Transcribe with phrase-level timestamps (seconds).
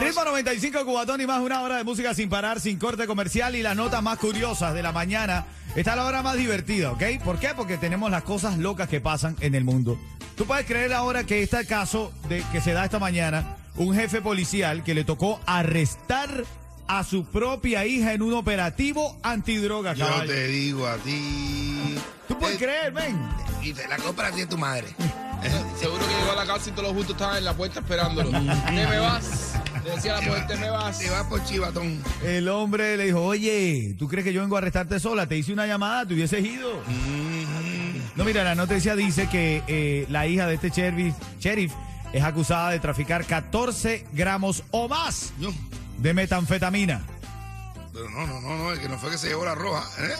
[0.00, 3.62] Ritmo 95 Cubatón y más una hora de música sin parar, sin corte comercial y
[3.62, 5.46] las notas más curiosas de la mañana.
[5.76, 7.02] Está la hora más divertida, ¿ok?
[7.24, 7.50] ¿Por qué?
[7.56, 9.98] Porque tenemos las cosas locas que pasan en el mundo.
[10.36, 14.20] Tú puedes creer ahora que este caso de, que se da esta mañana, un jefe
[14.20, 16.44] policial que le tocó arrestar
[16.88, 21.94] a su propia hija en un operativo antidroga, Yo te digo a ti.
[22.26, 23.20] ¿Tú puedes Eh, creer, ven?
[23.62, 24.88] Y te la compra así tu madre.
[26.46, 28.30] La casa y todos los justos estaban en la puerta esperándolo.
[28.30, 28.38] ¿Te
[28.86, 29.54] me vas?
[29.84, 30.98] Le decía a la mujer, ¿te me vas?
[30.98, 32.02] Te vas por chivatón.
[32.24, 35.26] El hombre le dijo, oye, ¿tú crees que yo vengo a arrestarte sola?
[35.26, 36.82] Te hice una llamada, te hubieses ido.
[38.16, 41.72] No, mira, la noticia dice que eh, la hija de este sheriff, sheriff
[42.12, 45.54] es acusada de traficar 14 gramos o más No,
[45.98, 47.00] de metanfetamina.
[47.92, 49.84] pero no, no, no, no, es que no fue que se llevó la roja.
[50.04, 50.12] ¿eh?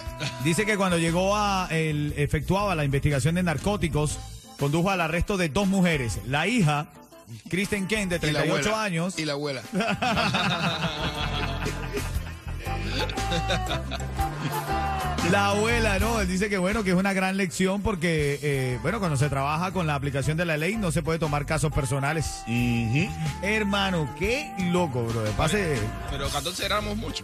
[0.45, 4.19] Dice que cuando llegó a, el, efectuaba la investigación de narcóticos,
[4.61, 6.21] condujo al arresto de dos mujeres.
[6.27, 6.87] La hija,
[7.49, 8.85] Kristen Kent, de Y la 38 abuela.
[8.85, 9.63] años, Y la abuela.
[15.31, 16.21] La abuela, ¿no?
[16.21, 19.71] Él dice que bueno, que es una gran lección porque, eh, bueno, cuando se trabaja
[19.71, 22.43] con la aplicación de la ley no se puede tomar casos personales.
[23.43, 25.23] Hermano, qué loco, bro.
[25.37, 25.79] Pase,
[26.11, 27.23] Pero 14 éramos mucho.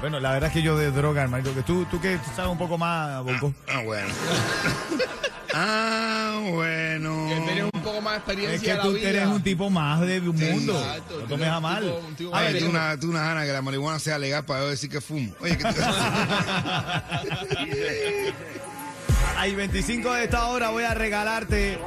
[0.00, 2.58] bueno, la verdad es que yo de droga, hermanito, que tú, tú que sabes un
[2.58, 3.52] poco más, Bonco.
[3.68, 4.08] Ah, bueno.
[5.56, 7.26] ah, bueno.
[7.28, 9.08] Que tenés un poco más de Es experiencia que de tú la vida.
[9.08, 10.78] eres un tipo más de un Sí, mundo.
[10.78, 11.82] exacto, no tomes a mal.
[11.82, 14.44] tipo- un tipo A ver, tú una, tú una gana que la marihuana sea legal
[14.44, 15.32] para yo decir que fumo.
[15.40, 15.80] Oye, que tú...
[19.38, 21.78] Hay 25 de esta hora voy a regalarte.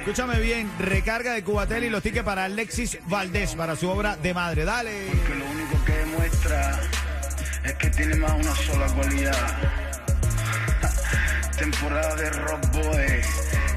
[0.00, 4.34] Escúchame bien, recarga de Cubatel y los tickets para Alexis Valdés para su obra de
[4.34, 4.64] madre.
[4.64, 5.06] Dale.
[5.26, 6.80] que lo único que demuestra
[7.64, 9.89] es que tiene más una sola cualidad.
[11.60, 13.20] Temporada de Rock Boy,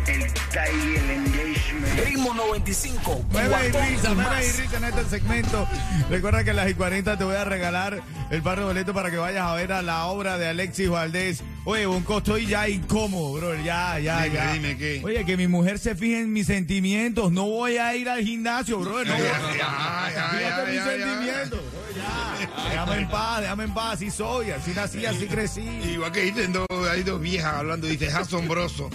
[0.08, 2.00] el el Engagement.
[2.06, 4.58] Ritmo 95, Meme y cuatón risa, y meme y más.
[4.59, 5.68] risa en este segmento.
[6.09, 9.09] Recuerda que a las y 40 te voy a regalar el par de boletos para
[9.12, 11.44] que vayas a ver a la obra de Alexis Valdés.
[11.66, 13.56] Oye, un costo y ya incómodo, bro.
[13.56, 14.53] Ya, ya, Dime, ya.
[14.53, 15.02] dime, ¿qué?
[15.03, 17.31] Oye, que mi mujer se fije en mis sentimientos.
[17.31, 19.03] No voy a ir al gimnasio, bro.
[19.03, 21.59] No, Ya, ya, ya, Fíjate ya, mis sentimientos.
[21.96, 22.70] ya.
[22.70, 23.94] Déjame en paz, déjame en paz.
[23.96, 25.62] Así soy, así nací, así crecí.
[25.62, 28.90] Igual que dicen dos, hay dos viejas hablando, dice, es asombroso.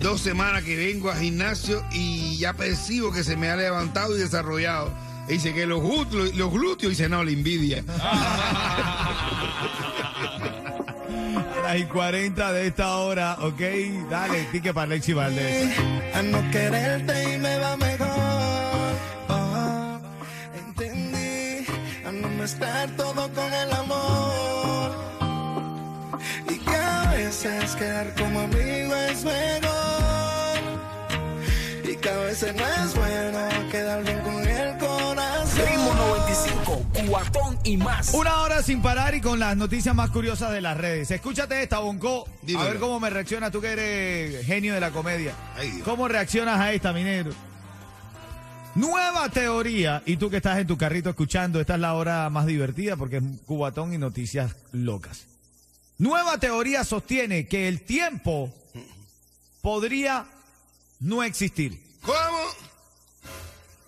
[0.00, 4.20] Dos semanas que vengo al gimnasio y ya percibo que se me ha levantado y
[4.20, 4.90] desarrollado.
[5.28, 7.84] Y dice que los glúteos, los glúteos, dice, no, la envidia.
[11.76, 13.60] Y 40 de esta hora, ok.
[14.10, 15.78] Dale, ticket para Alexis Valdés.
[16.14, 18.08] A no quererte y me va mejor.
[19.28, 20.00] Oh,
[20.52, 21.64] entendí
[22.04, 24.90] a no mezclar todo con el amor.
[26.48, 29.69] Y que a veces quedar como amigo es mejor.
[32.00, 35.66] Que a veces no es bueno quedar bien con el corazón.
[35.66, 38.14] Ritmo 95, cuatón y más.
[38.14, 41.10] Una hora sin parar y con las noticias más curiosas de las redes.
[41.10, 42.26] Escúchate esta, Bonco.
[42.56, 45.34] A ver cómo me reaccionas tú que eres genio de la comedia.
[45.56, 45.82] Ay.
[45.84, 47.32] ¿Cómo reaccionas a esta, minero?
[48.76, 52.46] Nueva teoría, y tú que estás en tu carrito escuchando, esta es la hora más
[52.46, 55.26] divertida porque es cubatón y noticias locas.
[55.98, 58.50] Nueva teoría sostiene que el tiempo
[59.60, 60.24] podría
[61.00, 61.89] no existir.
[62.04, 62.38] ¿Cómo?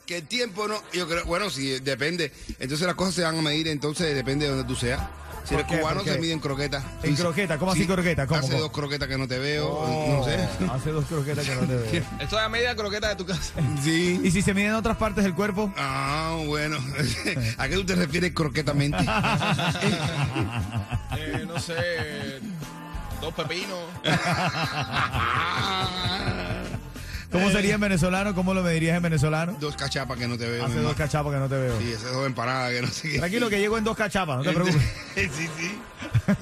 [0.07, 0.83] Que el tiempo no.
[0.93, 2.33] Yo creo, bueno, sí, depende.
[2.59, 5.01] Entonces las cosas se van a medir, entonces depende de donde tú seas.
[5.45, 5.79] Si ¿Por eres qué?
[5.81, 6.85] cubano, se mide en croquetas.
[7.03, 7.59] ¿En dices, croqueta?
[7.59, 8.29] ¿Cómo así croqueta?
[8.29, 8.61] ¿Cómo, Hace cómo?
[8.63, 10.49] dos croquetas que no te veo, Oh, no sé.
[10.73, 11.85] Hace dos croquetas que no te veo.
[12.21, 13.53] Esto es a media croqueta de tu casa.
[13.83, 14.21] Sí.
[14.23, 15.73] ¿Y si se miden otras partes del cuerpo?
[15.77, 16.77] Ah, bueno.
[17.59, 18.99] ¿A qué tú te refieres croquetamente?
[21.17, 21.75] Eh, no sé.
[23.21, 23.79] Dos pepinos.
[27.33, 28.35] ¿Cómo sería en venezolano?
[28.35, 29.57] ¿Cómo lo medirías en venezolano?
[29.59, 30.65] dos cachapas que no te veo.
[30.65, 31.79] Hace dos cachapas que no te veo.
[31.81, 33.19] Sí, esas dos empanadas que no sé qué.
[33.19, 34.83] Tranquilo que llego en dos cachapas, no te preocupes.
[35.15, 35.79] sí, sí.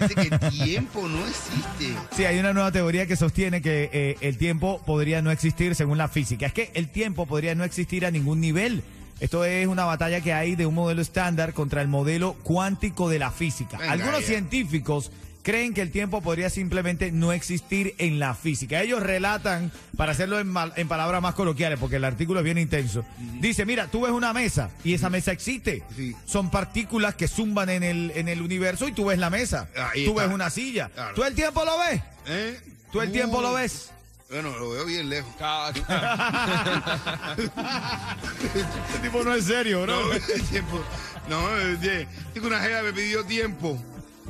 [0.01, 1.95] Dice que el tiempo no existe.
[2.17, 5.97] Sí, hay una nueva teoría que sostiene que eh, el tiempo podría no existir según
[5.99, 6.47] la física.
[6.47, 8.83] Es que el tiempo podría no existir a ningún nivel
[9.21, 13.19] Esto es una batalla que hay de un modelo estándar contra el modelo cuántico de
[13.19, 13.79] la física.
[13.79, 14.27] Venga, Algunos ya.
[14.27, 18.81] científicos creen que el tiempo podría simplemente no existir en la física.
[18.83, 22.59] Ellos relatan, para hacerlo en, mal- en palabras más coloquiales, porque el artículo es bien
[22.59, 23.05] intenso,
[23.41, 25.83] dice, mira, tú ves una mesa y esa mesa existe.
[25.97, 26.15] Sí.
[26.27, 29.69] Son partículas que zumban en el, en el universo y tú ves la mesa.
[29.93, 30.25] Ahí tú está.
[30.27, 30.89] ves una silla.
[30.95, 31.15] Claro.
[31.15, 32.01] ¿Tú el tiempo lo ves?
[32.27, 32.61] ¿Eh?
[32.93, 33.91] ¿Tú el tiempo lo ves?
[34.29, 35.33] Bueno, lo veo bien lejos.
[38.55, 40.83] Este tipo no es serio, No, el tiempo.
[41.29, 43.77] No, es de- digo, una jeva me pidió tiempo.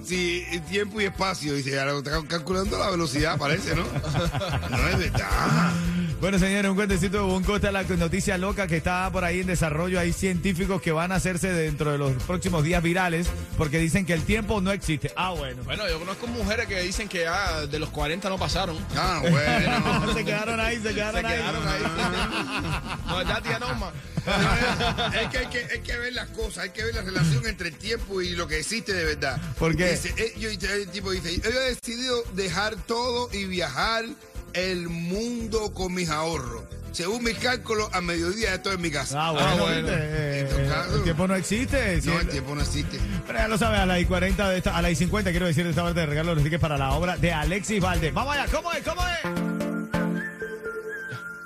[0.04, 1.54] Sí, tiempo y espacio.
[1.54, 3.84] Dice, ahora está calculando la velocidad, parece, ¿no?
[4.70, 5.72] No es verdad.
[6.20, 9.46] Bueno, señores, un cuentecito de Bonco está la noticia loca que está por ahí en
[9.46, 9.98] desarrollo.
[9.98, 13.26] Hay científicos que van a hacerse dentro de los próximos días virales
[13.56, 15.10] porque dicen que el tiempo no existe.
[15.16, 15.62] Ah, bueno.
[15.64, 18.76] Bueno, yo conozco mujeres que dicen que ya de los 40 no pasaron.
[18.96, 20.12] Ah, bueno.
[20.14, 21.36] se quedaron ahí, se quedaron Se ahí.
[21.38, 21.80] quedaron ahí.
[23.06, 23.90] No, ¿verdad, tía Norma?
[24.26, 27.68] Es que hay, que hay que ver las cosas, hay que ver la relación entre
[27.68, 29.40] el tiempo y lo que existe de verdad.
[29.58, 29.90] ¿Por qué?
[29.92, 34.04] Dice, eh, yo- el tipo dice, yo he decidido dejar todo y viajar
[34.52, 36.64] el mundo con mis ahorros.
[36.92, 39.14] Según mis cálculos, a mediodía estoy en mi casa.
[39.28, 39.88] Ah, bueno, Ah, bueno.
[39.90, 42.00] Eh, eh, el tiempo no existe.
[42.04, 42.98] No, el tiempo no existe.
[43.28, 45.46] Pero ya lo sabes, a las y 40 de esta, a las y 50 quiero
[45.46, 48.12] decir de esta parte de regalo los tickets para la obra de Alexis Valdés.
[48.12, 48.82] Vamos allá, ¿cómo es?
[48.82, 49.49] ¿Cómo es?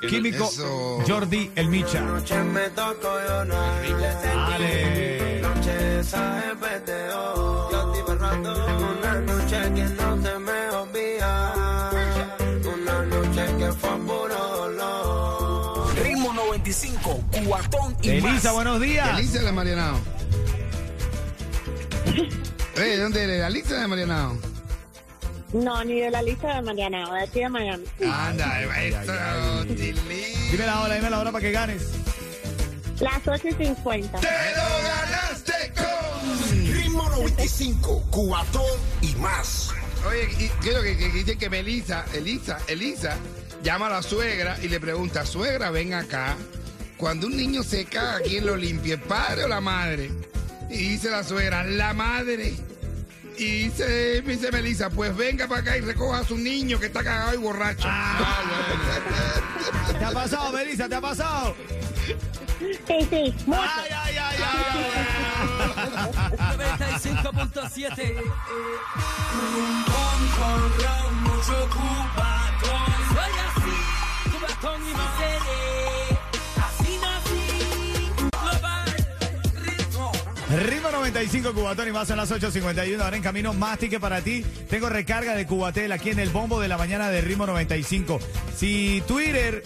[0.09, 0.99] Químico Eso.
[1.07, 2.01] Jordi El Micha.
[2.01, 5.43] Noche me tocó yo no Dale.
[9.01, 11.91] Una noche que no se me olvida.
[12.75, 15.95] Una noche que fue puro dolor.
[16.03, 18.33] Ritmo 95, cuatón y más.
[18.33, 19.09] Elisa, buenos días.
[19.09, 19.99] Alicia de Marianao.
[22.77, 23.45] Eh, ¿dónde eres?
[23.45, 24.37] Alicia de Marianao.
[25.53, 27.85] No, ni de la lista de Mariana, de aquí de Miami.
[28.11, 28.61] Anda.
[29.67, 29.97] Tilín.
[30.51, 31.91] Dime la hora, dime la hora para que ganes.
[33.01, 34.21] Las 8 y 50.
[34.21, 36.73] ¡Te lo ganaste con!
[36.73, 38.63] Ritmo 95, cuatón
[39.01, 39.71] y más.
[40.09, 43.17] Oye, y creo que, que, que dice que Melissa, Elisa, Elisa,
[43.63, 46.37] llama a la suegra y le pregunta, suegra, ven acá.
[46.97, 50.11] Cuando un niño se caga, ¿quién lo limpia, el padre o la madre?
[50.71, 52.55] Y dice la suegra, la madre.
[53.37, 56.87] Y dice, me dice Melissa, pues venga para acá y recoja a su niño que
[56.87, 57.89] está cagado y borracho.
[59.99, 60.89] ¿Te ha pasado, Melissa?
[60.89, 61.57] ¿Te ha pasado?
[62.59, 62.79] Sí,
[63.11, 63.61] sí, mucho.
[63.61, 64.85] Ay, ay, ay, ay, ay.
[66.57, 68.15] 95.7.
[81.25, 83.01] 1.35 Cubatón y más son las 8.51.
[83.01, 84.45] Ahora en camino más ticket para ti.
[84.69, 88.19] Tengo recarga de Cubatel aquí en el bombo de la mañana de Ritmo 95.
[88.55, 89.63] Si Twitter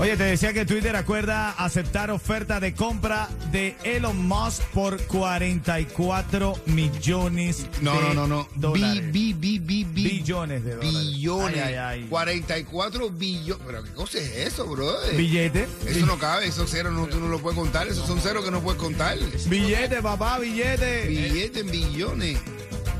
[0.00, 6.58] Oye, te decía que Twitter acuerda aceptar oferta de compra de Elon Musk por 44
[6.66, 8.48] millones No, de no, no, no.
[8.56, 9.12] dólares.
[9.12, 10.92] Bi, bi, bi, bi, Billones de dólares.
[10.94, 11.56] Billones.
[11.56, 12.06] Ay, ay, ay.
[12.08, 13.62] 44 billones.
[13.64, 15.16] Pero ¿qué cosa es eso, brother?
[15.16, 15.68] Billete.
[15.86, 18.50] Eso no cabe, esos ceros no, tú no lo puedes contar, esos son ceros que
[18.50, 19.16] no puedes contar.
[19.46, 21.06] Billete, papá, billete.
[21.06, 22.38] Billetes en billones.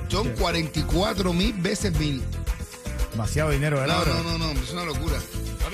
[0.08, 2.22] Son 44 mil veces mil.
[3.10, 4.04] Demasiado dinero, ¿verdad?
[4.06, 5.16] No, no, no, no, es una locura.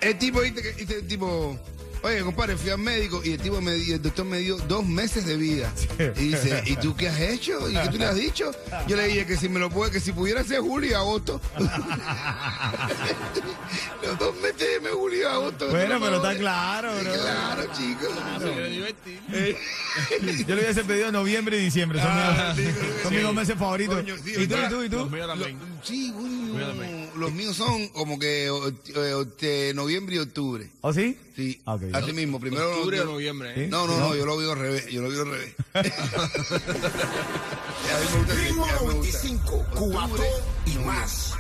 [0.03, 1.57] El tipo, ¿viste que- viste el tipo,
[2.03, 5.25] oye, compadre, fui al médico y el tipo me el doctor me dio dos meses
[5.27, 5.73] de vida.
[6.17, 7.69] Y dice, ¿y tú qué has hecho?
[7.69, 8.51] ¿Y qué tú le has dicho?
[8.89, 11.41] Yo le dije que si me lo puede, que si pudiera ser julio y agosto.
[14.03, 15.69] Los dos meses de mes, julio y agosto.
[15.69, 17.13] Bueno, No me pero está claro, bro.
[17.15, 18.09] Claro, chicos.
[20.47, 22.01] Yo le hubiese pedido noviembre y diciembre.
[22.01, 23.15] Son, Ah, mis, sí, son sí.
[23.17, 23.95] mis dos meses favoritos.
[23.97, 24.97] Coño, sí, ¿Y tú, y tú, y tú?
[24.99, 25.59] Los míos también.
[25.83, 30.69] Sí, coño, los míos son como que o- eh, o- de noviembre y octubre.
[30.81, 31.17] ¿Oh, sí?
[31.37, 32.03] Sí, Ah, ok.
[32.03, 32.41] así mismo.
[32.41, 33.65] Primero Octubre o no, noviembre.
[33.65, 33.69] ¿eh?
[33.69, 34.87] no, no, no, yo lo vi al revés.
[34.89, 35.55] Yo lo vi al revés.
[38.37, 39.23] Ritmo a mí me gusta.
[39.23, 40.27] 95, cuatón
[40.67, 41.32] y más.